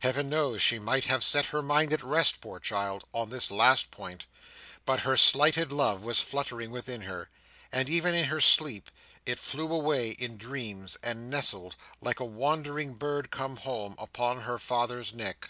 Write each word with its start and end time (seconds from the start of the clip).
Heaven 0.00 0.28
knows, 0.28 0.60
she 0.60 0.78
might 0.78 1.04
have 1.04 1.24
set 1.24 1.46
her 1.46 1.62
mind 1.62 1.94
at 1.94 2.02
rest, 2.02 2.42
poor 2.42 2.60
child! 2.60 3.04
on 3.14 3.30
this 3.30 3.50
last 3.50 3.90
point; 3.90 4.26
but 4.84 5.00
her 5.00 5.16
slighted 5.16 5.72
love 5.72 6.02
was 6.02 6.20
fluttering 6.20 6.70
within 6.70 7.00
her, 7.00 7.30
and, 7.72 7.88
even 7.88 8.14
in 8.14 8.26
her 8.26 8.38
sleep, 8.38 8.90
it 9.24 9.38
flew 9.38 9.72
away 9.72 10.10
in 10.10 10.36
dreams, 10.36 10.98
and 11.02 11.30
nestled, 11.30 11.74
like 12.02 12.20
a 12.20 12.24
wandering 12.26 12.92
bird 12.92 13.30
come 13.30 13.56
home, 13.56 13.94
upon 13.98 14.42
her 14.42 14.58
father's 14.58 15.14
neck. 15.14 15.48